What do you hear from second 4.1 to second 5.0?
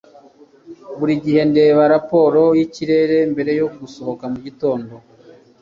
mugitondo